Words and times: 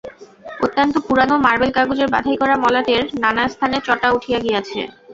অত্যন্ত 0.59 0.95
পুরানো 1.07 1.35
মার্বেল 1.45 1.71
কাগজের 1.73 2.09
বাধাই 2.13 2.37
করা 2.41 2.55
মলাটের 2.63 3.03
নানাস্থানে 3.23 3.77
চটা 3.87 4.07
উঠিয়া 4.11 4.39
গিয়াছে। 4.39 4.79